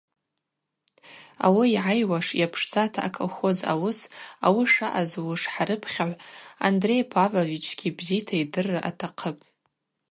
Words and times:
Ауи 1.45 1.65
йгӏайуаш 1.77 2.27
йапшдзата 2.39 2.99
аколхоз 3.07 3.57
ауыс, 3.71 3.99
ауи 4.45 4.65
шаъазлуш 4.73 5.41
хӏарыпхьагӏв 5.53 6.19
Андрей 6.67 7.01
Павловичгьи 7.13 7.95
бзита 7.97 8.35
йдырра 8.43 8.79
атахъыпӏ. 8.89 9.43